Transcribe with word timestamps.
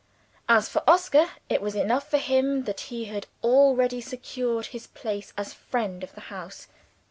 As 0.49 0.67
for 0.67 0.81
Oscar, 0.89 1.29
it 1.47 1.61
was 1.61 1.75
enough 1.75 2.09
for 2.09 2.17
him 2.17 2.63
that 2.63 2.79
he 2.89 3.05
had 3.05 3.27
already 3.43 4.01
secured 4.01 4.65
his 4.65 4.87
place 4.87 5.31
as 5.37 5.53
friend 5.53 6.01
of 6.03 6.15
the 6.15 6.21
house. 6.33 6.67